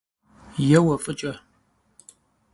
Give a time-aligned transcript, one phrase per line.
[0.77, 1.33] Еуэ, фӏыкӏэ!